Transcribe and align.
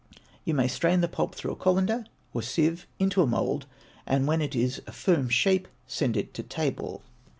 You 0.45 0.55
may 0.55 0.67
strain 0.67 1.01
the 1.01 1.07
pulp 1.07 1.35
through 1.35 1.51
a 1.51 1.55
cullender 1.55 2.07
or 2.33 2.41
sieve 2.41 2.87
into 2.97 3.21
a 3.21 3.27
mould, 3.27 3.67
and 4.07 4.25
when 4.25 4.41
it 4.41 4.55
is 4.55 4.81
a 4.87 4.91
firm 4.91 5.29
shape 5.29 5.67
send 5.85 6.17
it 6.17 6.33
to 6.33 6.41
table. 6.41 7.03